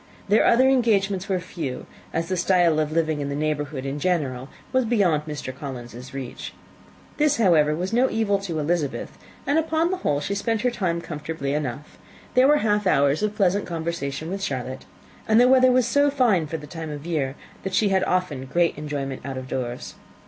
Their 0.29 0.47
other 0.47 0.67
engagements 0.67 1.29
were 1.29 1.39
few, 1.39 1.85
as 2.11 2.27
the 2.27 2.35
style 2.35 2.79
of 2.79 2.91
living 2.91 3.21
of 3.21 3.29
the 3.29 3.35
neighbourhood 3.35 3.85
in 3.85 3.99
general 3.99 4.49
was 4.73 4.83
beyond 4.83 5.21
the 5.27 5.51
Collinses' 5.51 6.11
reach. 6.11 6.55
This, 7.17 7.37
however, 7.37 7.75
was 7.75 7.93
no 7.93 8.09
evil 8.09 8.39
to 8.39 8.57
Elizabeth, 8.57 9.15
and 9.45 9.59
upon 9.59 9.91
the 9.91 9.97
whole 9.97 10.19
she 10.19 10.33
spent 10.33 10.61
her 10.61 10.71
time 10.71 11.01
comfortably 11.01 11.53
enough: 11.53 11.99
there 12.33 12.47
were 12.47 12.57
half 12.65 12.87
hours 12.87 13.21
of 13.21 13.35
pleasant 13.35 13.67
conversation 13.67 14.31
with 14.31 14.41
Charlotte, 14.41 14.87
and 15.27 15.39
the 15.39 15.47
weather 15.47 15.71
was 15.71 15.87
so 15.87 16.09
fine 16.09 16.47
for 16.47 16.57
the 16.57 16.65
time 16.65 16.89
of 16.89 17.05
year, 17.05 17.35
that 17.61 17.75
she 17.75 17.89
had 17.89 18.03
often 18.05 18.45
great 18.47 18.75
enjoyment 18.79 19.21
out 19.23 19.37
of 19.37 19.47
doors. 19.47 19.93